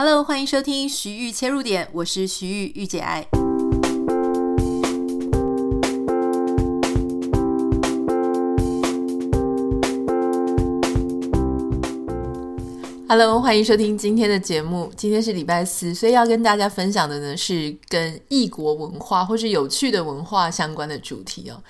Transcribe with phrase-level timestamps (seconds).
[0.00, 3.26] Hello，欢迎收听徐玉切入点，我是徐玉御姐爱。
[13.08, 14.92] Hello，欢迎收听今天的节目。
[14.96, 21.60] 今天是礼拜四，所以要跟大家分享的呢是跟异国文化或是有趣的文化相关的主题哦。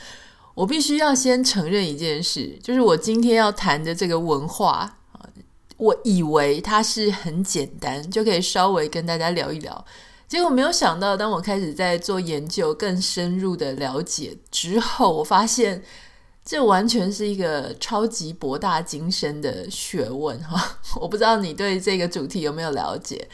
[0.54, 4.97] 我必须要先承认一件事，就是我今天要谈的这个文化。
[5.78, 9.84] 我以为它是很简单，就可以稍微跟大家聊一聊。
[10.28, 15.82] 结果没有想到，当我开始在做研究、更深入的了解之后，我发现
[16.44, 20.78] 这完全是一个超级博大精深的学问哈！
[21.00, 23.28] 我不知道你对这个主题有没有了解？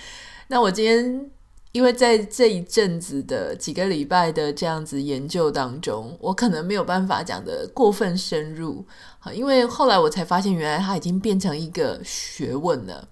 [0.46, 1.30] 那我今天。
[1.74, 8.86] 因为在这一阵子的几个礼拜的这样子研究当中，我可能没有办法讲得过分深入，
[9.32, 13.08] 因为后来我才发现，原来它已经变成一个学问了。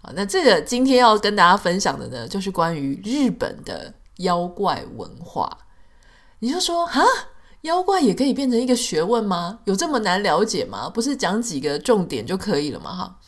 [0.00, 5.58] 好，那这个今天要跟大家分享的呢，就是关于日本的妖怪文化。
[6.38, 7.04] 你就说啊，
[7.60, 9.58] 妖怪也可以变成一个学问吗？
[9.66, 10.88] 有这么难了解吗？
[10.88, 12.96] 不是讲几个重点就可以了吗？
[12.96, 13.18] 哈。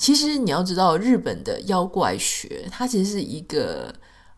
[0.00, 3.94] 其实你要知道，日本的妖怪学，它其实是一个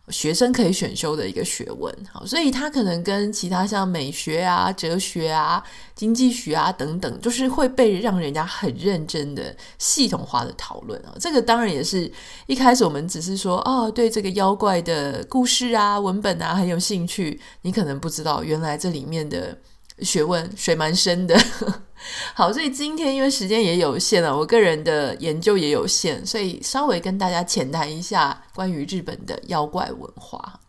[0.08, 5.62] 学生可以选修的一个学问，好，所以它可能跟其他像美学啊、哲学啊、
[5.94, 11.14] 经济学啊等等，就是会被让人家很认真的系统化的讨论啊。
[11.20, 12.10] 这个当然也是
[12.48, 19.56] 一开始我们只是说，哦，对这个妖怪的故事啊、文本啊很有兴趣，你可能不知道原来这里面的。
[20.04, 21.38] 学问水蛮深的，
[22.34, 30.60] 好，所以今天因为时间也有限了，我个人的研究也有限，所以稍微跟大家浅谈一下关于日本的妖怪文化。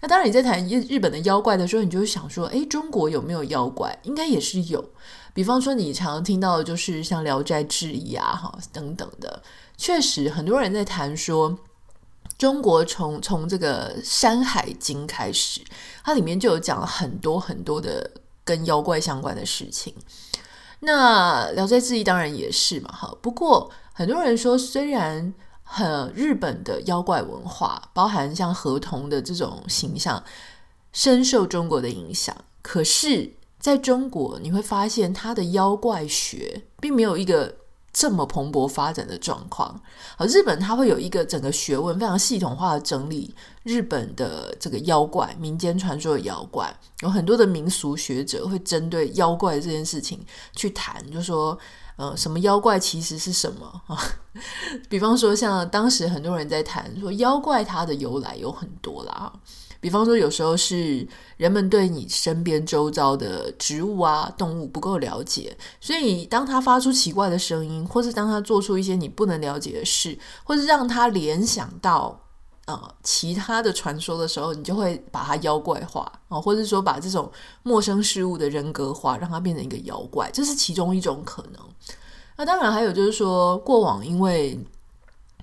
[0.00, 3.98] 那当然，你在谈日本的妖怪的时候，你就想说，诶，中国有没有妖怪？
[4.04, 4.92] 应该也是有。
[5.34, 9.42] 比方说，你常常听到的就是像《聊斋志异》啊，哈等等的，
[9.76, 11.58] 确实很多人在谈说，
[12.38, 15.62] 中国从从这个《山海经》开始，
[16.04, 18.08] 它里面就有讲了很多很多的。
[18.48, 19.94] 跟妖怪相关的事情，
[20.80, 23.14] 那《聊斋志异》当然也是嘛，哈。
[23.20, 30.24] 不过很多人说，虽然很日本的妖怪文化，包含像河童的这种形象，
[30.94, 37.57] 深受中国的影响，可是在中国你会发现，它的妖怪学并没有一个。
[37.92, 39.80] 这么蓬勃发展的状况，
[40.16, 43.34] 而日本它会有一个整个学问非常系统化的整理
[43.64, 51.58] 日本的这个妖怪、民间传说的妖怪，有很多的民俗学者会针对妖怪这件事情去谈，就说
[51.96, 53.98] 呃，什么妖怪其实是什么啊？
[54.88, 59.32] 比方说，像当时很多人在谈说妖怪它的由来有很多啦。
[59.80, 61.06] 比方说，有时候是
[61.36, 72.20] 人们对你身边周遭的植物啊、动物不够了解，所以当他发出奇怪的声音，或是当他做出一些你不能了解的事，或是让他联想到
[72.66, 77.30] 呃其他的传说的时候，你就会把它妖怪化啊、或者说把这种
[77.62, 81.62] 陌生事物的人格化，让它变成一个妖怪，这是其中一种可能。
[82.36, 84.58] 那当然还有就是说，过往因为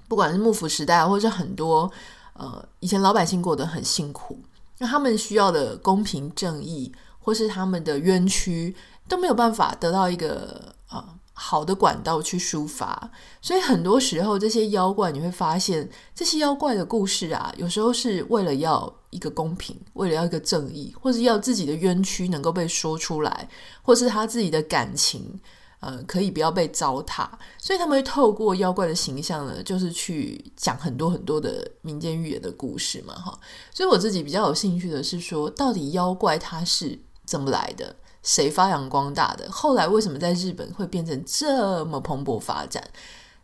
[0.10, 1.90] 不管是幕府时代，或者是很多。
[2.36, 4.38] 呃，以前老百姓过得很辛苦，
[4.78, 8.76] 那他们需要的公平正义，或是他们的冤屈，
[9.08, 11.02] 都没有办法得到一个呃
[11.32, 13.10] 好的管道去抒发，
[13.42, 23.48] 所以很多时候这些妖怪，你会发现这些妖怪的故事啊，有时候是为了要一个公平，为了要一个正义，或是要自己的冤屈能够被说出来，
[23.82, 25.40] 或是他自己的感情。
[25.86, 27.30] 呃，可以不要被糟蹋，
[27.60, 33.40] 所以他们会透过妖怪的形象呢，就是去讲很多很多的民间寓言的故事嘛，哈。
[33.72, 37.96] 所以我自己比较有兴趣的是说，到底妖怪它是怎么来的？
[38.24, 39.48] 谁发扬光大的？
[39.52, 42.84] 后来为什么在日本会变成这么蓬勃发展？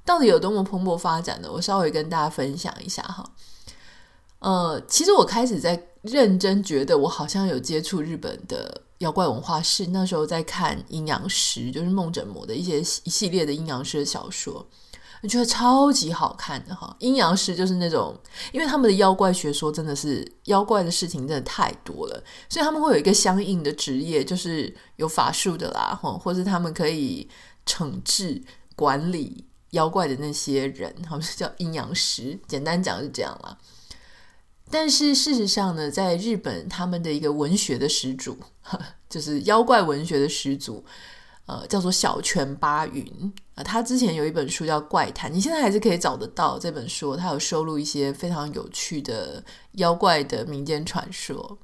[0.04, 1.50] 到底有多么蓬勃发展呢？
[1.54, 3.24] 我稍微跟大家分享一下哈。
[4.40, 8.82] 呃，其实我开始在认真觉得，我好像有接触日本的。
[9.02, 14.64] 妖怪文化是那时候在看阴阳师，就是梦枕魔的一些一系列的阴阳师的小说，
[15.24, 16.96] 我觉得超级好看的哈。
[17.00, 18.16] 阴阳师就是那种，
[18.52, 27.28] 因为他们的妖怪学说真的是妖怪的事情真的太多了，所以他们会有一个相应的职业，就是有法术的啦，哈，或是他们可以
[27.66, 28.40] 惩治
[28.76, 32.40] 管理妖怪的那些人，他们是叫阴阳师。
[32.48, 33.58] 简单讲是这样啦。
[34.72, 38.38] 但是事实上呢，在日本，他们的一个文学的始祖，
[39.10, 40.84] 就是妖怪文学的始祖，
[41.46, 47.16] 呃，叫做小泉八云啊、他之前有一本书叫《怪谈》，你现在还是可以找得到这本书。
[47.16, 51.60] 他有收录一些非常有趣的妖怪的民间传说。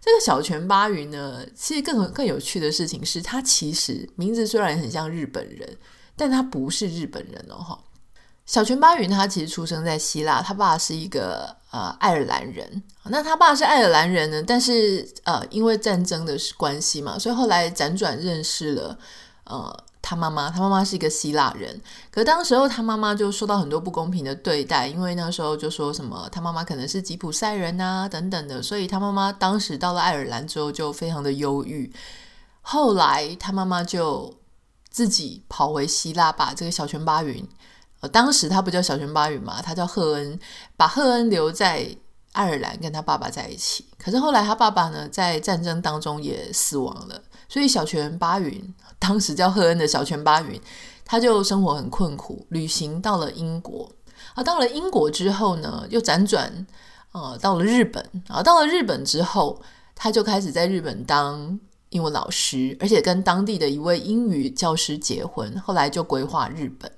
[0.00, 5.76] 这个小泉八云呢，其实更更有趣的事情是，他其实名字虽然很像日本人，
[6.16, 7.78] 但他不是日本人哦，哈。
[8.46, 12.82] 小泉八云他其实出生在希腊，他爸是一个呃爱尔兰人。
[13.04, 18.98] 那他爸是爱尔兰人呢，但是呃因为战争的关系嘛，所以后来辗转认识了
[19.44, 20.50] 呃他妈妈。
[20.50, 21.80] 他妈妈是一个希腊人，
[22.10, 31.92] 可当时候他妈妈就受到很多不公平的对待，因为那时候就说什么他妈妈可能是吉普赛人啊等等的，所以他妈妈当时到了爱尔兰之后就非常的忧郁。
[32.62, 34.34] 后来他妈妈就
[34.90, 37.46] 自己跑回希腊，把这个小泉八云。
[38.00, 40.38] 呃，当时他不叫小泉八云嘛，他叫赫恩，
[40.76, 41.86] 把赫恩留在
[42.32, 43.84] 爱尔兰跟他爸爸在一起。
[43.98, 50.60] 可是后来他爸爸呢，在战争当中也死亡了，所以小泉八云，当时叫赫恩的小泉八云，
[51.04, 53.90] 他就生活很困苦，旅行到了英国。
[54.34, 56.66] 啊，到了英国之后呢，又辗转
[57.12, 58.02] 呃到了日本。
[58.28, 59.60] 啊，到了日本之后，
[59.94, 61.58] 他就开始在日本当
[61.90, 66.90] 英文老师，而且跟当地的一位英语教师结婚，后来就规划日本。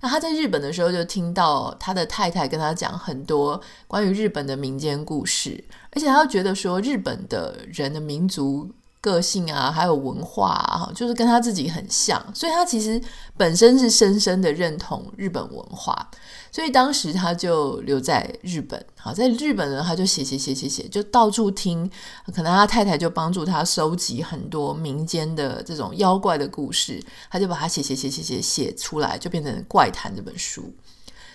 [0.00, 5.62] 那他在日本的时候，就听到他的太太跟他讲很多关于日本的民间故事，
[5.92, 8.70] 而且他又觉得说日本的人的民族
[9.00, 13.00] 个性啊，还有文化啊，就是跟他自己很像，所以他其实
[13.36, 16.10] 本身是深深的认同日本文化。
[16.52, 21.88] 所以当时他就留在日本，好，在日本呢，他就写写写写写，就到处听。
[22.34, 27.00] 可能他太太就帮助他收集很多民间的这种妖怪的故事，
[27.30, 30.74] 他就把它写写写写写写出来，就变成《怪谈》这本书。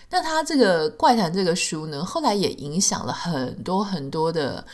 [0.09, 4.65] 那他这个《怪谈》这个书呢，后来也影响了很多很多的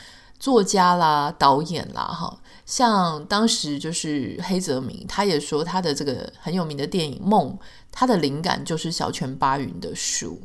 [0.42, 2.36] 作家啦、导演啦，哈，
[2.66, 7.52] 像当时就是黑泽明，他也说他的这个很有名的电影《梦》。
[7.92, 10.42] 他的灵感就是小泉八云的书。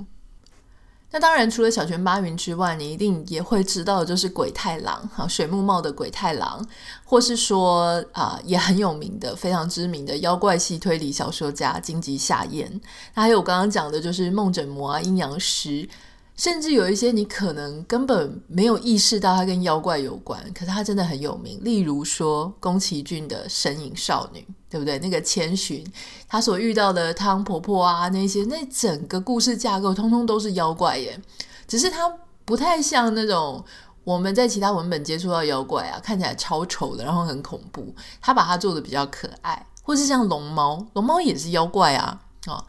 [1.12, 6.62] 那当然，除了小泉八云之外，你一定也会知道，就是鬼太郎哈，水木茂的鬼太郎，
[7.04, 12.80] 或是说啊，也很有名的、非常知名的妖怪系推理小说家金吉夏彦。
[13.14, 15.88] 那还有我刚刚讲的，就是梦枕魔啊、阴阳师。
[16.36, 21.58] 甚至有一些你可能根本没有意识到它跟妖怪有关，可是它真的很有名。
[21.62, 24.98] 例如说宫崎骏的《神隐少女》，对不对？
[24.98, 25.82] 那个千寻，
[26.28, 31.18] 她所遇到的汤婆婆啊，那些那整个故事架构，通通都是妖怪耶。
[31.66, 32.12] 只是它
[32.44, 33.64] 不太像那种
[34.04, 37.94] 我们在其他文本接触到妖怪啊，看起来超丑的，然后很恐怖。
[38.20, 42.62] 他把它做的比较可爱，或是像龙猫，龙猫也是妖怪啊，哦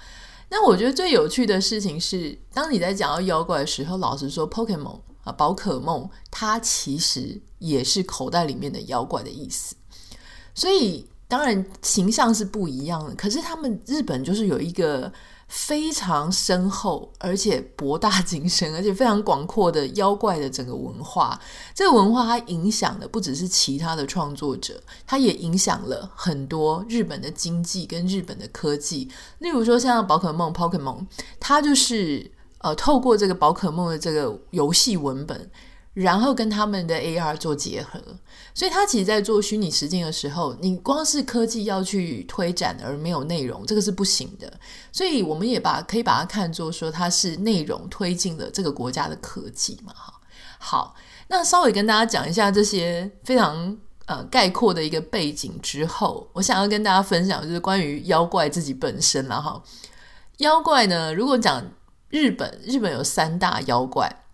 [0.50, 9.76] 那我觉得最有趣的事情是，当你在讲到妖怪的时候，老实说，Pokemon 啊，宝可梦，它其实也是口袋里面的妖怪的意思。
[10.54, 15.12] 所以当然形象是不一样的，可是他们日本就是有一个。
[15.48, 21.40] 非常深厚，而且博大 精深，而且非常广阔的妖怪的整个文化。
[21.74, 29.10] 这个文化它影响的不只是其他的创作者，它也影响了很多日本的经济跟日本的科技。
[29.40, 31.06] 例如说，像宝可梦 （Pokemon），
[31.40, 35.50] 它就是呃，透过这个宝可梦的这个游戏文本。
[35.98, 38.00] 然后跟他们的 AR 做结合，
[38.54, 44.60] 所以他其实在做虚拟实境的时候，你光是科技要去推展而没有内容，这个是不行的。
[44.92, 50.14] 所以我们也把可以把它看作说，它是内容推进了这个国家的科技嘛，哈。
[50.60, 50.96] 好，
[51.30, 59.64] 那稍微跟大家讲一下这些非常呃概括的一个背景之后，我想要跟大家分享就是关于妖怪自己本身了哈。
[60.38, 61.72] 妖怪呢，如果讲
[62.12, 64.27] 日本，日本有三大妖怪。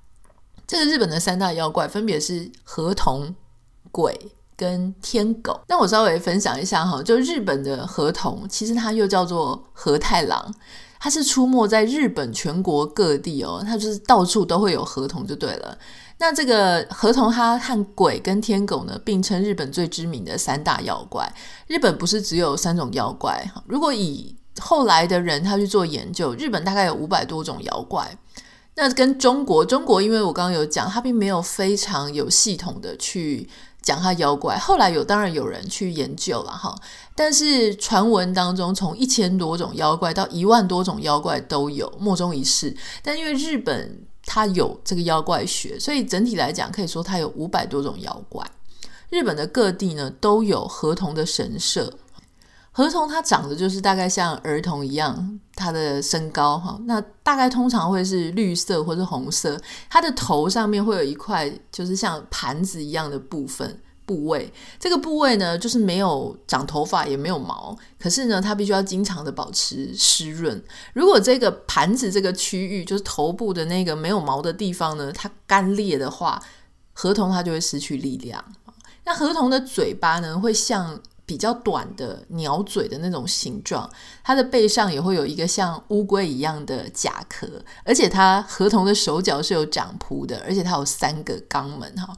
[0.65, 3.35] 这个日本的三大妖怪分别是河童、
[3.91, 5.61] 鬼跟天狗。
[5.67, 10.53] 那我稍微分享一下哈，就日本的河童，其实它又叫做河太郎，
[10.99, 15.77] 它是出没在日本全国各地哦，它就是到处都会有河童就对了。
[16.19, 21.29] 那这个河童，它和鬼跟天狗呢，并称日本最知名的三大妖怪。
[21.67, 28.17] 日本不是只有三种妖怪哈，如果以后来的人他去做研究，日本大概有五百多种妖怪。
[28.75, 33.47] 那跟中国，中国因为我刚刚有讲，它并没有非常有系统的去
[33.81, 34.57] 讲它妖怪。
[34.57, 36.75] 后来有当然有人去研究了哈，
[37.15, 42.75] 但是传闻当中，从一千多种妖怪到一万多种妖怪都有，莫衷一是。
[43.03, 48.43] 但因为日本它有这个妖怪学，所以整体来讲可以说它有五百多种妖怪。
[49.11, 51.93] 日本的各地呢都有河童的神社。
[52.75, 59.61] 河童它长得就是大概像儿童一样，它的身高哈，那大概通常会是绿色或是红色。
[59.89, 70.59] 它的头上面会有一块就是像盘子一样的部分部位，这个部位呢就是没有长头发也没有毛，可是呢它必须要经常的保持湿润。
[70.93, 76.41] 如果这个盘子这个区域就是头部的那个没有毛的地方呢，它干裂的话，
[76.91, 78.43] 河童它就会失去力量。
[79.05, 83.89] 那河童的嘴巴呢会像比较短的鸟嘴的那种形状，
[84.23, 87.47] 它的背上也会有一个像乌龟一样的甲壳，
[87.85, 92.13] 而且它河童的手脚是有掌蹼的，而且它有三个肛门哈。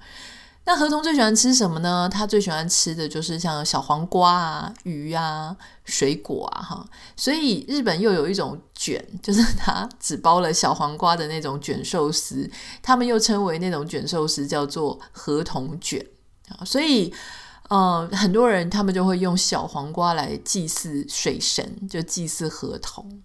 [0.65, 2.09] 那河童最喜欢吃什么呢？
[2.11, 6.85] 它最喜欢吃的就是像小黄瓜啊、鱼啊、水果啊哈。
[7.15, 12.49] 所以日本又有一种卷，就是它只包了小黄瓜的那种卷寿司，
[12.81, 16.03] 他们又称为那种卷寿司叫做河童卷
[16.49, 16.65] 啊。
[16.65, 17.13] 所以。
[17.69, 23.21] 呃，很多人他们就会用小黄瓜来祭祀水神，就祭祀河童。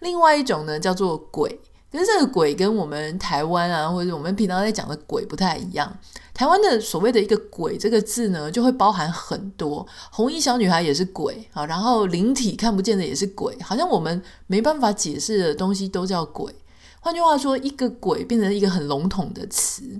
[0.00, 5.98] 另外一种呢，叫做鬼，可是这个鬼跟我们台湾啊，或者我们平常在讲的鬼不太一样。
[6.34, 16.54] 台湾的所谓的一个鬼这个字呢，就会包含很多，红衣小女孩也是鬼啊，然后灵体看不见的也是鬼，好像我们没办法解释的东西都叫鬼。
[17.00, 19.98] 换句话说，一个鬼变成一个很笼统的词。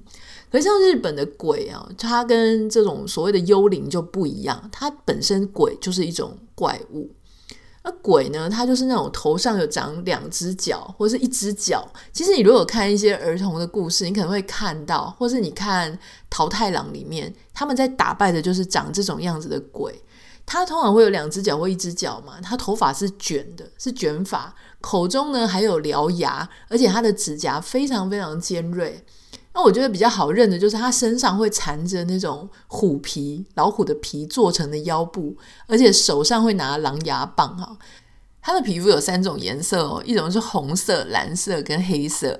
[0.50, 4.68] 可像日本的鬼啊，它跟这种所谓的幽灵就不一样。
[4.72, 7.10] 它本身鬼就是一种怪物。
[7.84, 11.88] 那鬼呢，它就是那种头上有长两只脚或者是一只脚。
[12.12, 20.02] 其实你如果看一些儿童的故事，你可能会看到，或是你看桃太郎里面，他们在打败的就是长这种样子的鬼。
[20.44, 29.04] 它通常会有两只脚或一只脚嘛，它头发是卷的，是卷发，口中呢还有獠牙，而且它的指甲非常非常尖锐。
[29.58, 35.36] 那我觉得比较好认的就是它身上会缠着那种虎皮、老虎的皮做成的腰部，
[35.66, 37.76] 而且手上会拿狼牙棒哈。
[38.40, 42.38] 它的皮肤有三种颜色哦，一种是红色、蓝色跟黑色。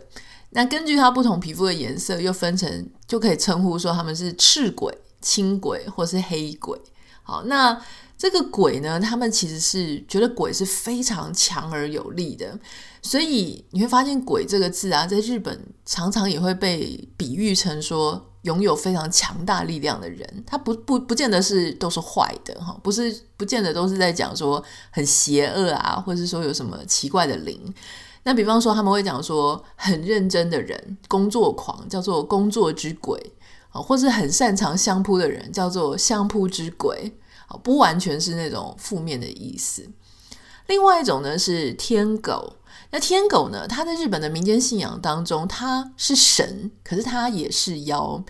[0.50, 6.80] 那根据它不同皮肤的颜色，又分成就可以称呼说他们是赤鬼、青鬼或是黑鬼。
[7.24, 7.82] 好，那。
[8.18, 12.58] 这个鬼呢，他们其实是觉得鬼是非常强而有力的，
[13.00, 15.56] 所以你会发现“鬼”这个字啊，在日本
[15.86, 20.44] 常常也会被比喻成说拥有非常强大力量的人。
[20.44, 24.60] 他不不不见得是都是坏的哈，不是不见得都是在讲说
[24.90, 27.72] 很邪恶啊，或者是说有什么奇怪的灵。
[28.24, 33.32] 那比方说他们会讲说很认真的人，工作狂叫做工作之鬼
[33.70, 37.12] 啊，或是很擅长相扑的人叫做相扑之鬼。
[37.56, 39.88] 不完全是那种负面的意思。
[40.66, 42.56] 另外一种呢是天狗，
[42.90, 48.22] 那天狗呢，它在日本的民间信仰当中，它是神，可是它也是妖，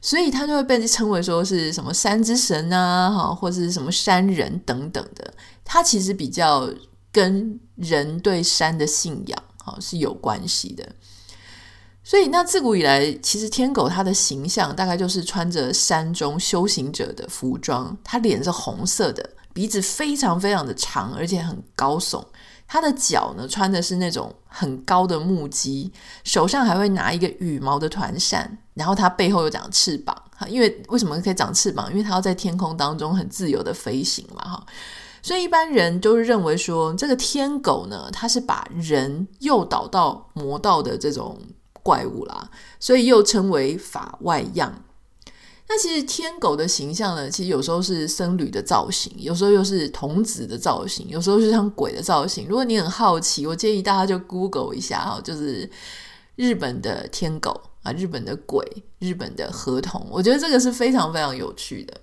[0.00, 5.34] 所以它就会被称为说是什么山之神啊，哈，或是什么山人等等的。
[5.64, 6.66] 它其实比较
[7.12, 10.88] 跟人对山的信仰，哈，是有关系的。
[12.04, 22.24] 所以，那自古以来，其实天狗它的形象大概就是穿着山中修行者的服装，它脸是红色的，鼻子非常非常的长，而且很高耸。
[22.66, 25.92] 它的脚呢，穿的是那种很高的木屐，
[26.24, 30.16] 手上还会拿一个羽毛的团扇，然后它背后有长翅膀。
[30.34, 31.88] 哈因为为什么可以长翅膀？
[31.92, 34.66] 因为它要在天空当中很自由的飞行嘛，哈。
[35.22, 41.38] 所以一般人都认为说，这个天狗呢，它是把人诱导到魔道的这种。
[41.82, 44.84] 怪物啦，所以又称为法外样。
[45.68, 52.46] 那其实天狗的形象呢，其实有时候是僧侣的造型，有时候又是童子的造型，有时候是像鬼的造型。
[52.46, 55.70] 如果你很好奇，我建议大家就 Google 一下哈，就是
[56.36, 58.66] 日本的天狗啊，日本的鬼，
[58.98, 62.01] 日本的河童，我觉得这个是非常非常有趣的。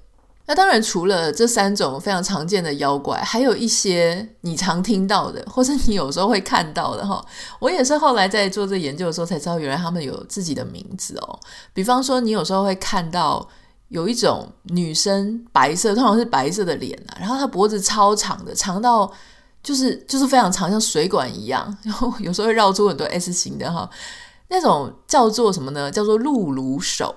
[0.50, 7.24] 那当然，除了这三种非常常见的妖怪，还有一些你常听到的，或者你有时候会看到的哈。
[7.60, 11.40] 我也是后来在做这研究的时候才知道，原来他们有自己的名字哦。
[11.72, 13.48] 比方说，你有时候会看到
[13.90, 19.12] 有一种女生，白色，通常是白色的脸啊，然后她脖子超长的，长到
[19.62, 23.88] 就是就是非常长，像水管一样，然后有时候会绕出很多 S 型的哈。
[24.48, 25.92] 那种叫做什么呢？
[25.92, 27.16] 叫做辘轤首。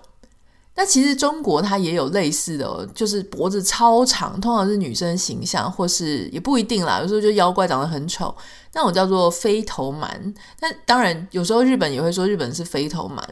[0.75, 6.99] 那其实中国它也有类似的，就是脖子超长，通常是女生形象，或是也不一定啦。
[7.01, 8.35] 有时候就妖怪长得很丑，
[8.73, 10.35] 那种叫做飞头蛮。
[10.61, 13.23] 那当然有时候日本也会说日本是飞头蛮，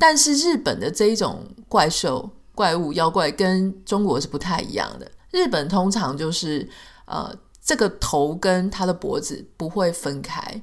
[0.00, 5.08] 但是日本的这一种怪兽、怪物、妖怪跟中国是不太一样的。
[5.30, 6.68] 日本通常就是
[7.04, 7.32] 呃，
[7.64, 10.60] 这个头跟它的脖子不会分开，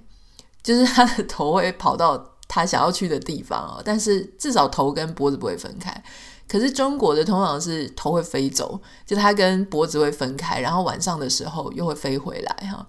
[0.62, 2.34] 就是它的头会跑到。
[2.48, 6.04] 他想要去的地方哦，但是至少头跟脖子不会分开。
[6.48, 12.88] 可是中国的通常是头会飞走，就它跟脖子会分开，然后晚上的时候又会飞回来哈。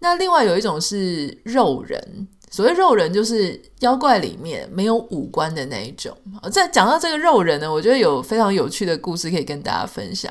[0.00, 6.14] 那另外有一种是肉人，所谓肉人就是妖怪里面没有五官的那一种。
[6.52, 10.30] 在讲到这个肉人呢，我觉得有非常有趣的故事可以跟大家分享。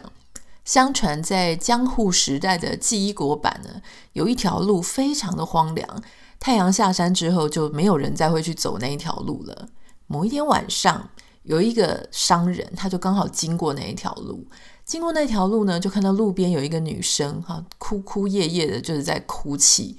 [0.66, 3.82] 相传在江户时代的纪伊国版呢，
[4.14, 6.04] 有一条路非常的荒凉。
[6.40, 9.68] 太阳下山之后，就没有人再会去走那一条路了。
[10.08, 11.10] 某一天晚上，
[11.44, 14.48] 有一个商人，他就刚好经过那一条路，
[14.86, 19.98] 经过那条路呢，就看到路边有一个女生哈，哭哭咽咽的，就是在哭泣。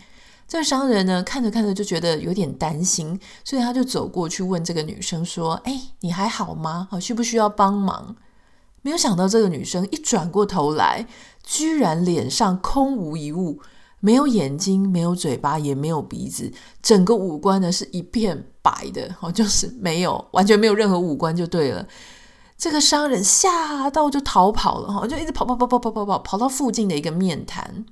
[0.49, 6.89] 这个商人呢，看着看着就觉得有点担心，所以他就走过去问这个女生说：“哎，你还好吗？
[6.91, 8.17] 啊，需不需要帮忙？”
[8.83, 11.07] 没有想到这个女生一转过头来，
[11.45, 13.61] 居然脸上空无一物。
[14.01, 16.51] 没有眼睛，没有嘴巴，也没有鼻子，
[16.83, 21.87] 整个五官呢是一片白的，哦，就是没有，完全没有任何五官就对了。
[22.59, 27.85] 这个商人吓到就逃跑了，哈，就一直跑跑跑跑跑跑跑，跑到附近的一个面摊。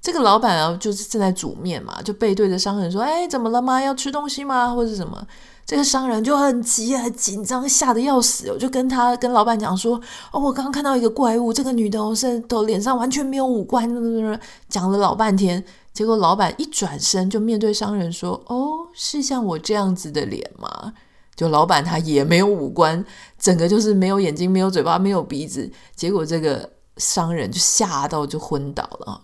[0.00, 3.80] 这个老板啊，就是正在煮面嘛，就背对着商人说：“哎，怎么了吗？
[3.80, 4.74] 要吃东西吗？
[4.74, 5.26] 或者什么？”
[5.66, 8.50] 这个商人就很急很紧张，吓得要死。
[8.50, 13.88] 我就跟他跟老板讲说：“哦，我刚刚看到一个怪物，这个女的哦，是都脸上完全没有五官。
[14.68, 20.92] ”讲了老半天，结果老板一转身就面对商人说：“哦，是像我这样子的脸吗？”
[21.34, 23.04] 就老板他也没有五官，
[23.38, 25.68] 整个就是没有眼睛、没有嘴巴、没有鼻子。
[25.96, 29.20] 结果这个商人就吓到就昏倒了。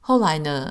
[0.00, 0.70] 后来呢，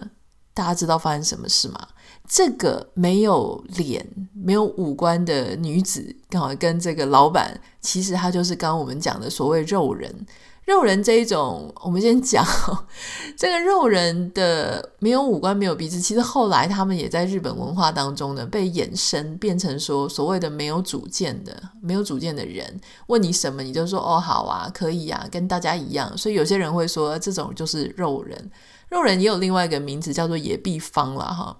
[0.53, 1.87] 大家知道发生什么事吗？
[2.33, 10.25] 这个没有脸、没有五官的女子，刚好跟这个老板，其实她就是刚刚我们讲的所谓肉人。
[10.63, 12.45] 肉人这一种，我们先讲
[13.35, 22.79] 这个肉人的没有五官、没有鼻子，其实后来他们也在日本文化当中呢，被衍生变成说所谓的没有主见的、没有主见的人。
[23.07, 26.17] 问你什么，你就说哦，好啊，可以啊，跟大家一样。
[26.17, 28.51] 所以有些人会说这种就是肉人。
[28.87, 31.57] 肉人也有另外一个名字叫做野碧方了哈。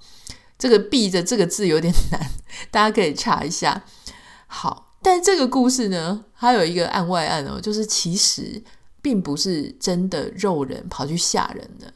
[0.62, 2.32] 这个“避”的这个字有点难，
[2.70, 3.84] 大家可以查一下。
[4.46, 8.62] 好，但这个故事呢，还有一个案外案哦，就是其实
[9.02, 11.92] 并不是真的肉人跑去吓人的，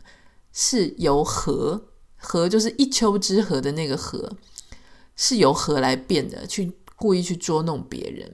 [0.51, 4.31] 是由河河就是一丘之貉的那个河，
[5.15, 8.33] 是由河来变的，去故意去捉弄别人。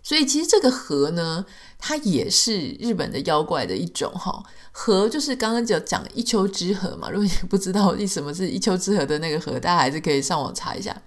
[0.00, 1.44] 所以其实这个河呢，
[1.80, 4.42] 它也是日本的妖怪的一种哈。
[4.70, 11.02] 河就是刚刚就讲一丘之貉嘛，如果你不知道为什么是一丘之貉的那个河，大家还是可以上网查一下。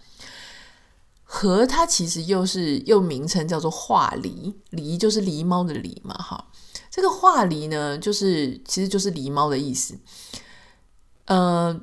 [1.23, 6.47] 河它其实又是又名称叫做化狸，狸就是狸猫的狸嘛，哈。
[6.91, 9.97] 这个化狸呢，就是其实就是狸猫的意思。
[11.25, 11.81] 呃，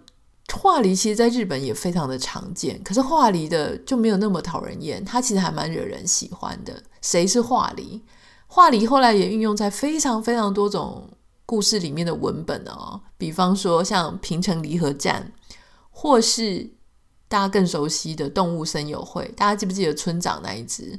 [0.54, 6.82] 化狸其实在日本也非常的常见，可是化狸的就没有那么讨人厌，它其实还蛮惹人喜欢的。
[7.02, 8.00] 谁是化狸？
[8.50, 11.08] 画狸后来也运用在非常非常多种。
[11.46, 15.32] 故事里面的文本哦，比方说像平城离合战，
[15.90, 16.70] 或是
[17.26, 20.96] 大家更熟悉的动物森友会，大家记不记得村长那一只？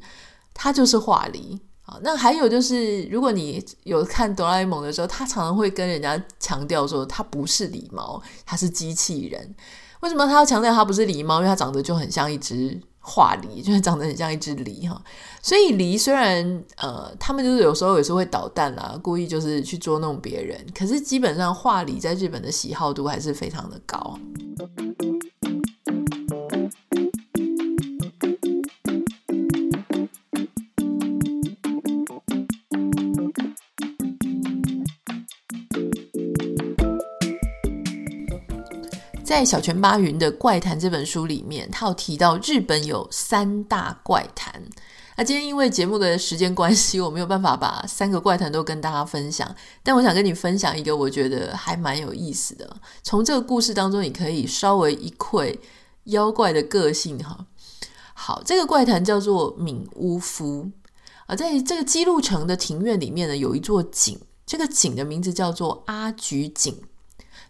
[0.53, 1.57] 他就是画狸。
[1.83, 9.55] 啊，那还有就是，如果你有看哆啦 A 梦的时候，他常常会跟人家强调说，他不是狸猫，他是机器人。
[10.01, 11.37] 为什么他要强调他不是狸猫？
[11.37, 12.77] 因为他长得就很像一只。
[13.01, 15.01] 画梨就是长得很像一只梨哈，
[15.41, 24.17] 所以梨虽然呃，他们就是有时候也是会捣蛋啦，故意就是去捉弄别人，可是基本上画梨在日本的喜好度还是非常的高。
[39.31, 44.61] 在小泉八云的《怪谈》这本书里面，他有提到日本有三大怪谈。
[45.15, 49.55] 那今天因为节目的时间关系，我没有办法把三个怪谈都跟大家分享。
[49.83, 52.75] 但我想跟你分享一个，我觉得还蛮有意思的。
[53.03, 55.57] 从这个故事当中，你可以稍微一窥
[56.03, 57.45] 妖怪的个性哈。
[58.13, 60.69] 好，这个怪谈叫做敏屋夫
[61.27, 66.75] 啊，在这个姬路城的庭院里面呢，有一座井，这个井的名字叫做阿菊井。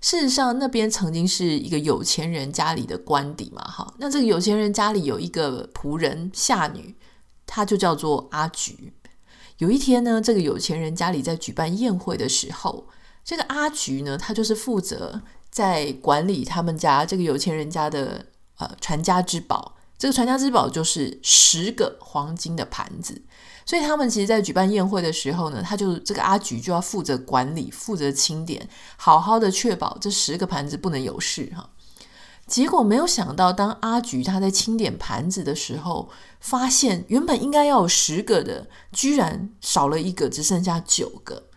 [0.01, 3.93] 事实上，那边曾经是一个有钱人家里的官邸嘛，哈。
[3.99, 6.95] 那这个有钱人家里有一个仆人下女，
[7.45, 8.93] 她就叫做阿菊。
[9.59, 12.87] 有一天呢，这个有钱人家里在举办宴会的时候，
[13.23, 18.25] 这个阿菊呢，她就是负责在管理他们家这个有钱人家的
[18.57, 19.77] 呃传家之宝。
[20.01, 23.21] 这个传家之宝就是十个黄金的盘子。
[23.67, 31.69] 所以他们其实，在举办宴会的时候呢，他就这个阿菊就要负责管理、负责清点，好好的确保这十个盘子不能有事哈。
[32.47, 36.09] 结果没有想到，当阿菊他在清点盘子的时候，
[36.39, 41.49] 发现原本应该要有十个的，居然少了一个，只剩下九个。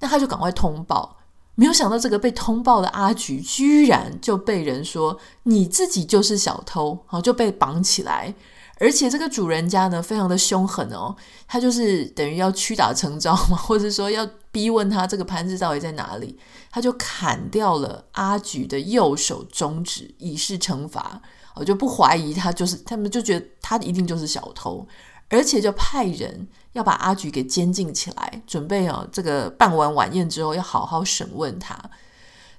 [0.00, 1.16] 那他就赶快通报，
[1.56, 8.32] 没有想到这个被通报的阿菊，居然就被人说你自己就是小偷，好就被绑起来。
[8.78, 11.16] 而且这个主人家呢，非常的凶狠哦，
[11.48, 16.38] 他就是等于要屈打成招嘛， 或者说要逼问他这个盘子到底在哪里，
[16.70, 21.22] 他就砍掉了阿菊的右手中指以示惩罚。
[21.54, 24.86] 我就不怀疑他就是，他们就觉得他一定就是小偷，
[25.30, 31.76] 而且就派人要把阿菊给监禁起来，准备哦，这个办完晚宴之后要好好审问他。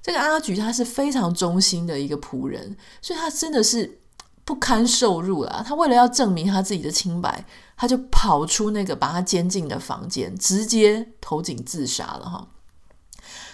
[0.02, 4.00] 这个阿菊他是非常忠心的一个仆人，所以他真的是
[4.44, 5.62] 不堪受辱了。
[5.64, 7.44] 他为了要证明他自己的清白，
[7.76, 12.48] 他就跑出那个把他监禁的房间，直接投井自杀了哈。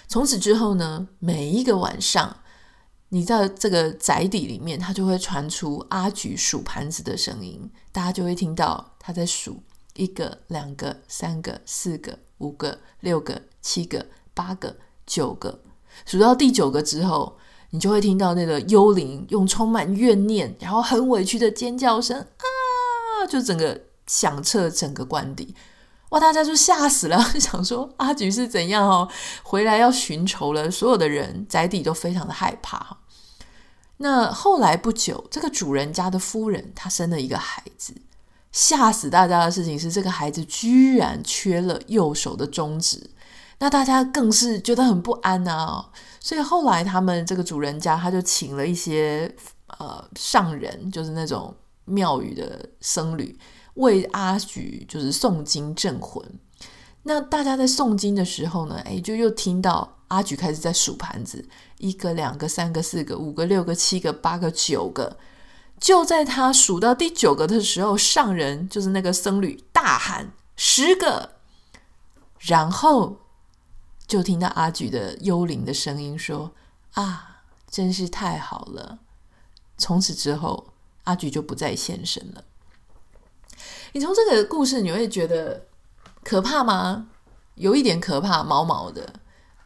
[0.08, 2.36] 从此之后呢，每一个晚上，
[3.10, 9.62] 你在这个宅邸里面，他就会传出阿菊数盘子的声音，大家就会听到他在数
[9.94, 14.76] 一个、两个、三个、四个、五个、六个、七个、八个、
[15.06, 15.60] 九个，
[16.04, 17.38] 数到第九个之后，
[17.70, 25.54] 你就会听到那个幽灵用充满怨念，然后很委屈的尖叫声啊，就整个响彻整个官邸。
[26.10, 26.20] 哇！
[26.20, 29.08] 大家就吓死了， 想说阿菊是怎样哦？
[29.42, 30.70] 回来要寻仇了。
[30.70, 32.98] 所有的人宅邸都非常的害怕。
[33.96, 37.94] 那后来不久，这个主人家的夫人她生了一个孩子，
[38.54, 43.10] 吓死大家的事情是，这个孩子居然缺了右手的中指。
[43.58, 45.90] 那大家更是觉得很不安啊。
[46.20, 49.34] 所以后来他们这个主人家他就请了一些
[49.66, 51.52] 呃上人，就是那种
[51.84, 53.36] 庙宇的僧侣。
[53.74, 56.24] 为阿菊就是诵经镇魂，
[57.02, 61.44] 那大家在诵经的时候呢，哎，就又听到阿菊开始在数盘子，
[61.78, 65.16] 一个、两个、三个、四个、五个、六个、七个、八个、九个。
[65.80, 71.36] 就在他数到第九个的时候，上人就是那个僧侣大喊十个，
[72.38, 73.18] 然后
[74.06, 76.52] 就听到阿菊的幽灵的声音说
[76.94, 79.00] ：“啊，真是太好了！”
[79.76, 80.72] 从此之后，
[81.04, 82.44] 阿菊就不再现身了。
[83.92, 85.66] 你从这个故事，你会觉得
[86.22, 87.08] 可怕吗？
[87.56, 89.14] 有一点可怕，毛毛的。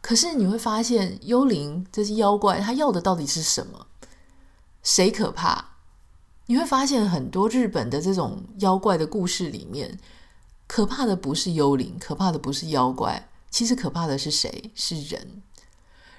[0.01, 3.87] 可是你会发现，幽灵这些妖怪，他要的到底是什么？
[4.81, 5.68] 谁可怕？
[6.49, 9.99] 你会发现很多日本的这种妖怪的故事里面，
[10.65, 14.71] 可怕的不是幽灵，可怕的不是妖怪，其实可怕的是谁？
[14.73, 15.43] 是人。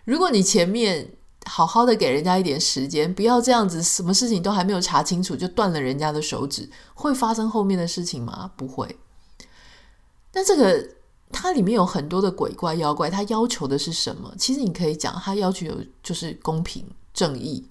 [0.05, 1.11] 如果你前面，
[1.47, 8.53] 好好的给人家一点时间，不要这样子，什么事情都还没有查清楚就断了人家的手指，会发生后面的事情吗？
[8.57, 8.97] 不会。
[10.31, 10.91] 但这个
[11.33, 14.33] 它里面有很多的鬼怪妖怪，它要求的是什么？
[14.39, 17.69] 其实你可以讲，它要求有就是公平正义，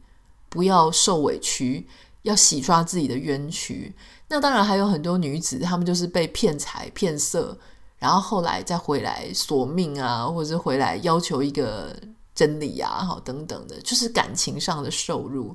[0.49, 1.87] 不要受委屈，
[2.21, 3.93] 要洗刷自己的冤屈。
[4.27, 7.57] 那当然还有很多女子，她们就是被骗财骗色，
[7.97, 11.95] 然后后来再回来索命啊，或者是回来要求一个。
[12.35, 15.53] 真理啊，好等等的，就是感情上的受辱，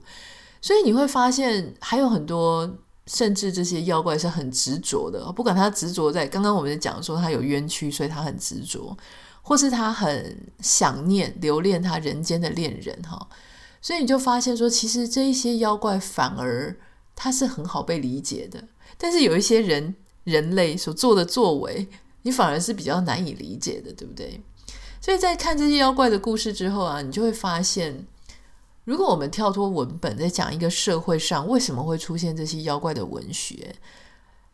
[0.61, 2.71] 所以你会发现还有很多，
[3.07, 5.33] 甚至这些妖怪是很执着的。
[5.33, 8.95] 不管他执着在刚刚我们讲说他有冤屈，所以他很执着，
[9.41, 13.27] 或是他很想念、留恋他人间的恋人哈。
[13.85, 16.75] 所以你就发现说，其实这一些妖怪反而
[17.15, 18.65] 他是很好被理解的，
[18.97, 19.95] 但是有一些人
[20.25, 21.87] 人类所做的作为，
[22.23, 24.41] 你反而是比较难以理解的，对不对？
[25.03, 28.07] 所以在看这些妖怪的故事之后啊，你就会发现，
[28.85, 33.77] 如果我们跳脱文本，在讲一个社会上为什么会出现这些妖怪的文学，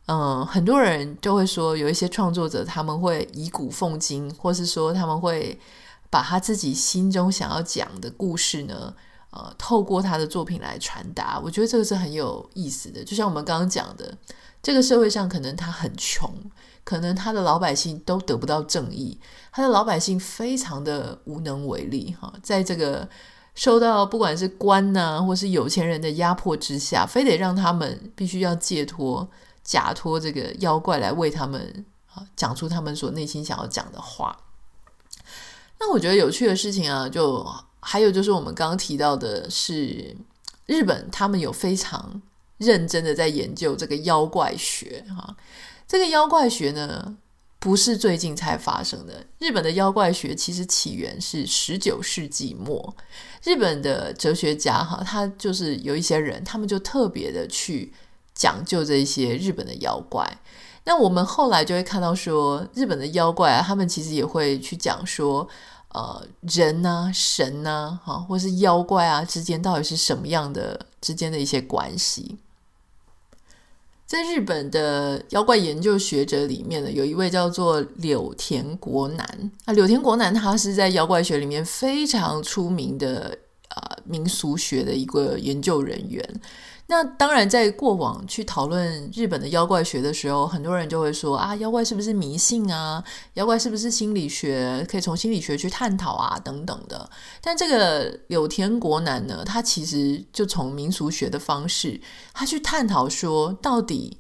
[0.06, 5.56] 嗯，很多人就会说，有一些创作者他们会以古讽今，或是说他们会
[6.10, 8.92] 把他自己心中想要讲的故事呢，
[9.30, 11.40] 呃，透过他的作品来传达。
[11.42, 13.04] 我觉得这个是很有意思的。
[13.04, 14.16] 就像我们刚刚讲的，
[14.62, 16.32] 这个社会上可能他很穷。
[16.82, 19.20] 可能他的老百姓都得不到正义，
[19.52, 23.08] 他的老百姓非常的无能为力哈，在这个
[23.54, 29.28] 受到不管是官呐，或是有钱人的压迫之下，非得让他们必须要借托
[29.62, 34.36] 假托这个妖怪来为他们啊讲出他们所内心想要讲的话。
[35.78, 37.46] 那我觉得有趣的事情啊，就
[37.80, 40.16] 还有就是我们刚刚提到的是
[40.66, 42.20] 日本，他们有非常
[42.58, 45.36] 认真的在研究这个妖怪学哈。
[45.88, 47.16] 这个妖怪学呢，
[47.58, 49.26] 不是最近才发生的。
[49.38, 52.94] 日本的妖怪学其实起源是十九世纪末，
[53.42, 57.92] 日本的哲学家哈，他就是有一些人，他们就特别的去
[58.34, 60.38] 讲究这些日本的妖怪。
[60.84, 65.46] 那我们后来就会看到说，日本的妖怪啊，他们其实也会去讲说，
[65.92, 72.38] 呃，人呐、神呐，哈，或是妖怪啊之间到底是什么样的之间的一些关系。
[74.06, 79.72] 在日本的妖怪研究学者里面呢，有一位叫做柳田国男啊。
[79.72, 86.40] 柳田国男他是在妖怪学里面非常出名的啊、民俗学的一个研究人员。
[86.90, 93.02] 那当然，在过往去讨论日本的妖怪学的时候，很多人就会说啊，妖怪是不是迷信啊？
[93.34, 94.84] 妖怪是不是心理学？
[94.90, 97.08] 可以从心理学去探讨啊，等等的。
[97.40, 102.00] 但这个柳田国男呢，他其实就从民俗学的方式，
[102.34, 104.18] 他去探讨说，到底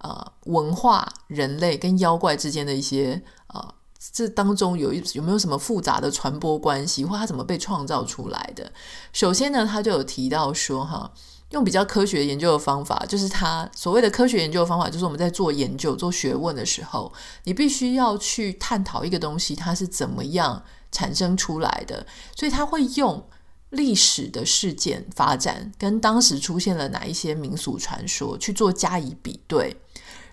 [0.00, 3.74] 呃文化、人类跟妖怪之间的一些呃，
[4.12, 8.70] 这当中有一有没有什么复杂的传播关系，或它怎么被创造出来的？
[9.14, 11.10] 首先呢，他就有提到说哈。
[11.54, 17.12] 用比较科学研究的方法，就是他所谓的科学研究的方法，就是我们在做研究、做学问的时候，
[17.44, 22.04] 你必须要去探讨一个东西它是怎么样产生出来的。
[22.36, 23.24] 所以他会用
[23.70, 29.76] 历史的事件发展跟当时出现了哪一些民俗传说去做加以比对，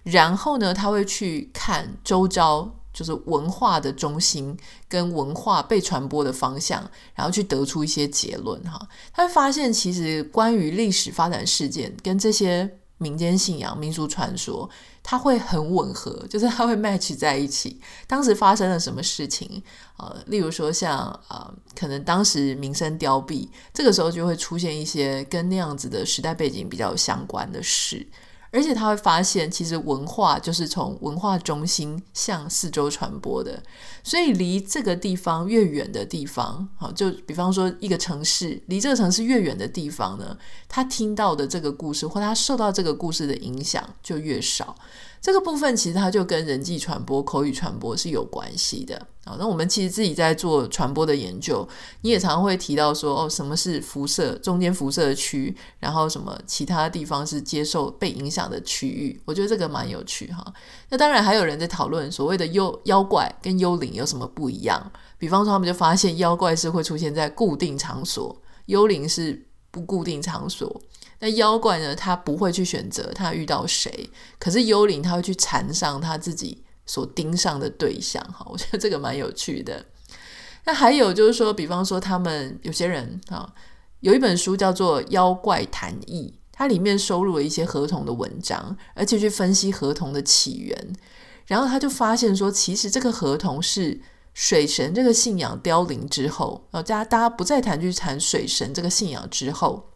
[0.03, 2.75] 然后呢，他会去看周遭。
[3.01, 4.55] 就是文化的中心
[4.87, 8.87] 跟文化被传播的方向，然后去得出一些结论哈。
[9.11, 14.69] 他会发现，其实关于历史发展事件跟这些民间信仰、民俗传说，
[15.01, 17.81] 它会很吻合，就是它会 match 在一起。
[18.05, 19.63] 当时发生了什么事情？
[19.97, 28.07] 呃，例如说像呃，可能当时民生凋敝，这个时候就会出现一些跟那样子的时代背景比较相关的事。
[28.51, 33.63] 而且他会发现，其实文化就是从文化中心向四周传播的，
[34.03, 40.37] 所以离这个地方越远的地方，好，就比方说一个城市，离这个城市越远的地方呢，
[40.67, 44.75] 他听到的这个故事或他受到这个故事的影响就越少。
[45.21, 48.99] 这个部分其实它就跟人际传播、口语传播是有关系的。
[49.23, 51.67] 好，那我们其实自己在做传播的研究，
[52.01, 59.21] 你也常常会提到说，哦，什么是辐射中间辐射区，然后什么其他地方是接受被影响的区域。
[59.23, 60.43] 我觉得这个蛮有趣哈。
[60.89, 64.91] 那当然还有人在讨论所谓的幽妖怪跟幽灵有什么不一样。
[65.19, 70.81] 比方说，他们就发现妖怪是会出现在固定场所，幽灵是不固定场所。
[71.23, 71.95] 那妖怪呢？
[71.95, 78.21] 他不会去选择他遇到谁，可是幽灵他会去缠上他自己所盯上的对象。
[78.33, 79.85] 哈，我觉得这个蛮有趣的。
[80.65, 83.53] 那还有就是说，比方说他们有些人啊，
[83.99, 90.95] 有一本书叫做《妖怪谈义》，它里面收录了一些合同的文章，而且去分析合同的起源。
[91.45, 94.01] 然后他就发现说，其实这个合同是
[94.33, 99.90] 水神这个信仰凋零之后，大家大家不再谈去谈水神这个信仰之后。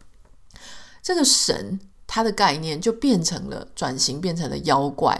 [1.06, 5.16] 这个神，他的概念就变成了转型，变成了妖怪。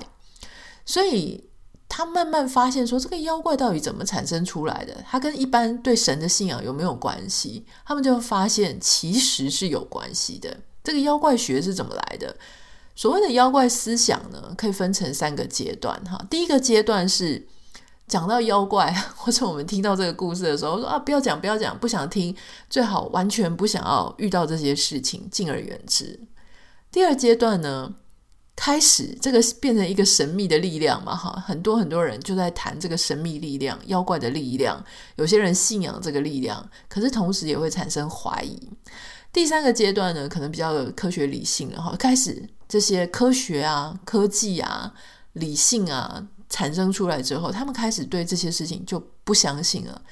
[0.85, 1.49] 所以
[1.89, 5.05] 他慢慢发现说，这个妖怪到底怎么产生出来的？
[5.09, 7.65] 他跟一般对神的信仰有没有关系？
[7.85, 10.57] 他们就发现其实是有关系的。
[10.83, 12.37] 这个妖怪学是怎么来的？
[12.97, 16.03] 所谓的妖怪思想呢，可以分成三个阶段。
[16.05, 17.47] 哈，第一个阶段是。
[18.09, 22.35] 讲到妖怪， 或者我们听到这个故事的时候，说啊，不要讲，不要讲，不想听，
[22.71, 26.21] 最好完全不想要遇到这些事情，敬而远之。
[26.93, 27.95] 第二阶段呢，
[28.55, 34.85] 开始这个变成一个神秘的力量嘛，哈，很多很多人就在谈这个神秘力量、妖怪的力量，
[35.17, 38.57] 有些人信仰这个力量，可是同时也会产生怀疑。
[39.33, 44.95] 第三个阶段呢，可能比较科学理性了哈，开始这些科学啊、科技啊、
[45.33, 46.29] 理性啊。
[46.49, 50.03] 产生出来之后，他们开始对这些事情就不相信了。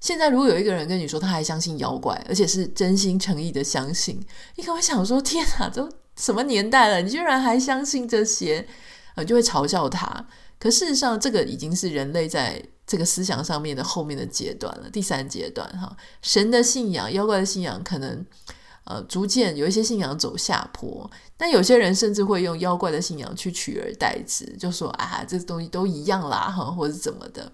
[0.00, 4.20] 现在，如果有一个人跟你说他还相信妖怪，而且是真心诚意的相信，
[4.56, 8.66] 你可能会想说：“天哪，都什么年代了，你居然还相信这些？”
[9.16, 10.26] 呃，就会嘲笑他。
[10.58, 18.24] 可事实上，这个已经是人类在这个思想上面的后面的阶段了，第三阶段哈，神的信仰、妖怪的信仰可能。
[18.88, 27.52] 呃，逐渐有一些信仰走下坡，但有些人甚至会用妖怪的信仰去取而代之，就说啊，这东西都一样啦，哈，或者怎么的。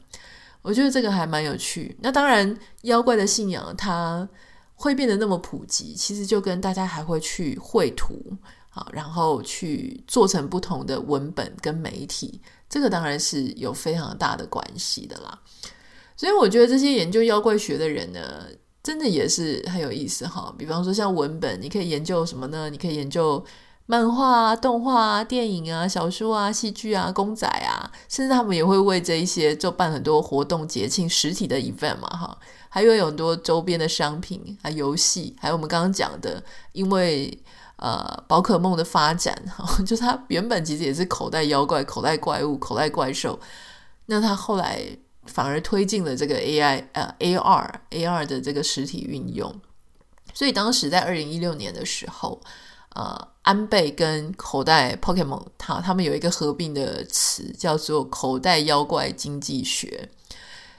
[0.63, 1.97] 我觉得这个还蛮有趣。
[2.01, 4.29] 那当然，妖怪的信仰它
[4.77, 8.15] 会变得那么普及，其实就跟大家还会去绘图
[8.71, 15.37] 啊，然后去做成不同的文本跟媒体，这个当然是有非常大的关系的啦。
[16.17, 18.47] 所以我觉得这些研究妖怪学的人呢，
[18.85, 22.69] 真的也是很有意思哈，比方说像文本，你可以研究什么呢？
[22.69, 23.43] 你可以研究
[23.87, 37.43] 漫画啊、动画啊、电影啊、小说啊、戏剧啊、公仔啊，甚至他们也会为这一些就办很多活动、节庆、实体的 event 嘛哈，还有很多周边的商品啊、游戏，还有我们刚刚讲的，因为
[37.77, 43.41] 呃宝可梦的发展哈， 就它原本其实也是口袋妖怪、口袋怪物、口袋怪兽，
[44.05, 44.99] 那它后来。
[45.27, 49.61] 反而推进了这个 AI 呃 AR AR 的这个实体运用，
[50.33, 52.41] 所以当时在二零一六年的时候，
[52.91, 60.11] 呃，安倍跟口袋 Pokemon 他他们有一个合并的词叫做口袋妖怪经济学，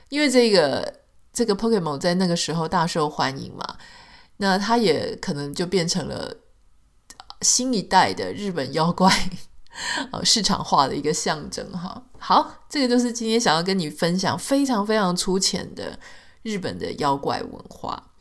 [0.09, 1.01] 因为这个
[1.33, 3.77] 这个 Pokemon 在那个时候大受欢迎嘛，
[4.37, 6.35] 那它也可能就变成了
[7.41, 9.11] 新一代的日本妖怪。
[10.13, 12.01] 呃，市场化的一个象征哈。
[12.27, 15.99] 好，这个就是今天想要跟你分享非常非常粗浅的
[16.41, 18.11] 日本的妖怪文化。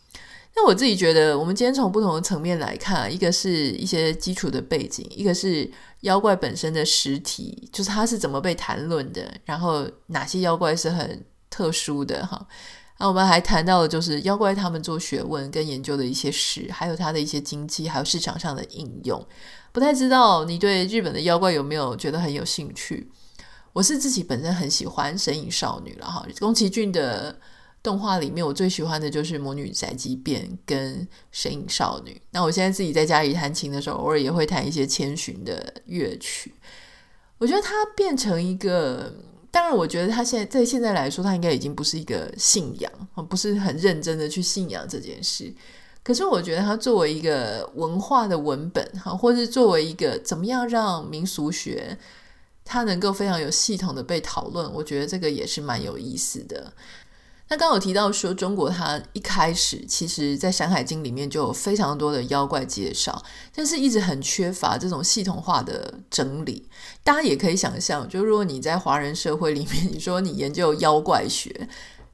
[0.54, 12.46] 那我自己觉得，我们今天从不同的层面来看，一个是一些基础的背景，一个是妖怪本身的实体，就是它是怎么被谈论的，然后哪些妖怪是很特殊的哈。
[12.98, 19.26] 那我们还谈到了就是妖怪他们做学问跟研究的一些事，还有它的一些经济，还有市场上的应用。
[19.72, 23.10] 不太知道你对日本的妖怪有没有觉得很有兴趣？
[23.74, 27.38] 我是自己本身很喜欢神隐少女了哈，宫崎骏的。
[27.84, 32.12] 动画里面我最喜欢的就是《魔女宅急便》跟《神隐少女》。
[32.30, 36.54] 那我现在自己在家里弹琴的时候，偶尔也会弹一些千寻的乐曲。
[37.36, 39.12] 我觉得它变成一个，
[39.50, 42.90] 当然，我觉得它现在在现在来说，它应该已经不是一个信仰，
[43.28, 45.54] 不是很认真的去信仰这件事。
[46.02, 51.98] 可是我觉得它作为一个文化的文本，哈，或是作为一个怎么样让民俗学
[52.64, 56.72] 它能够非常有系统的被讨论，我觉得这个也是蛮有意思的。
[57.48, 63.22] 那刚刚有提到说，中国它一开始其实，在《山海经》里面就有非常多的妖怪介绍，
[63.54, 66.66] 但是一直很缺乏这种系统化的整理。
[67.02, 71.68] 大家也可以想象，就如果你在华人社会里面，你说你研究妖怪学，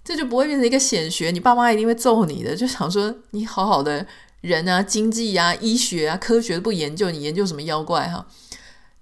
[0.05, 2.57] 这就不会变成一个显学，你爸妈一定会揍你的。
[2.57, 4.05] 就想说，你好好的
[4.41, 8.27] 人啊，经济啊，医学啊，科学不研究，你研究什么妖怪哈？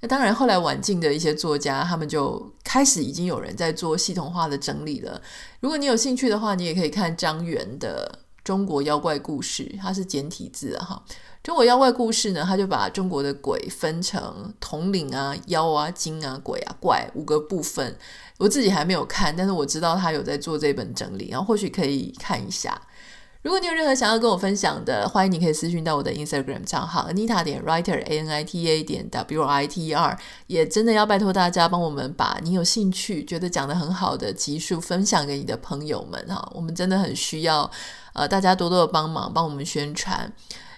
[0.00, 5.20] 那当然，后来晚近的一些作家，他们就开始已经有人在做系统化的整理了。
[5.61, 8.08] 如果你有兴趣的话，你也可以看张元的
[8.44, 11.02] 《中国妖怪故事》，它是简体字哈。
[11.42, 17.96] 中国妖怪故事呢，他就把中国的鬼分成统领啊、妖啊、精啊、鬼啊、怪五个部分。
[18.38, 22.80] 我自己还没有看，但是我知道他有在做这本整理，然后或许可以看一下。
[23.42, 29.92] 如果你有任何想要跟我分享的，欢迎你可以私讯到我的 Instagram 账号 Anita 点 Writer A N I T A 点 W I T E
[29.94, 30.18] R。
[30.48, 37.70] 也真的要拜托大家帮我们把你有兴趣、觉得讲得很好的集数分享给你的朋友们哈，我们真的很需要
[38.12, 40.33] 呃大家多多的帮忙，帮我们宣传。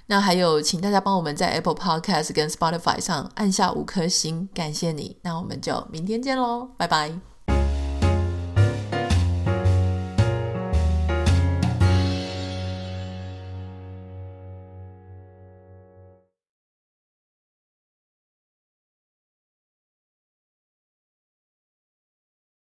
[0.06, 5.16] 那还有，请大家帮我们在 Apple Podcast 跟 Spotify 上按下五颗星，感谢你。
[5.22, 7.29] 那我们就明天见喽，拜拜。